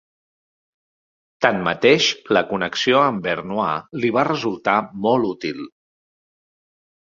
[1.45, 2.07] Tanmateix,
[2.37, 5.63] la connexió amb Beauharnois li va resultar molt útil.